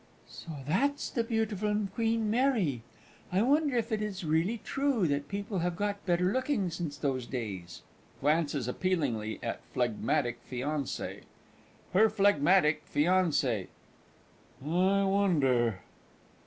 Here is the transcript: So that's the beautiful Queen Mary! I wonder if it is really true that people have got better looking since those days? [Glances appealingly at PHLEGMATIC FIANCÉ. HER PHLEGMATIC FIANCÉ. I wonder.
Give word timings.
So 0.27 0.49
that's 0.67 1.11
the 1.11 1.23
beautiful 1.23 1.87
Queen 1.93 2.27
Mary! 2.31 2.81
I 3.31 3.43
wonder 3.43 3.77
if 3.77 3.91
it 3.91 4.01
is 4.01 4.23
really 4.23 4.59
true 4.63 5.05
that 5.07 5.27
people 5.27 5.59
have 5.59 5.75
got 5.75 6.07
better 6.07 6.31
looking 6.33 6.71
since 6.71 6.97
those 6.97 7.27
days? 7.27 7.83
[Glances 8.19 8.67
appealingly 8.67 9.37
at 9.43 9.61
PHLEGMATIC 9.75 10.37
FIANCÉ. 10.49 11.21
HER 11.93 12.09
PHLEGMATIC 12.09 12.81
FIANCÉ. 12.91 13.67
I 14.65 15.03
wonder. 15.03 15.81